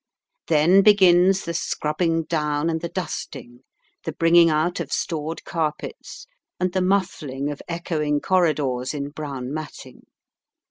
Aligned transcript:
Then 0.47 0.81
begins 0.81 1.45
the 1.45 1.53
scrubbing 1.53 2.23
down 2.23 2.71
and 2.71 2.81
the 2.81 2.89
dusting, 2.89 3.59
the 4.03 4.11
bringing 4.13 4.49
out 4.49 4.79
of 4.79 4.91
stored 4.91 5.43
carpets, 5.45 6.25
and 6.59 6.73
the 6.73 6.81
muffling 6.81 7.51
of 7.51 7.61
echoing 7.67 8.19
corridors 8.19 8.95
in 8.95 9.09
brown 9.11 9.53
matting. 9.53 10.01